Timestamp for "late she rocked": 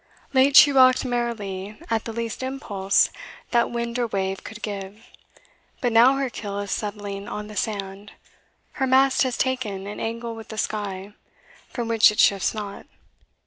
0.33-1.05